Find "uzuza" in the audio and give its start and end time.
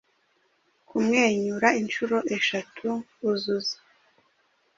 3.29-3.77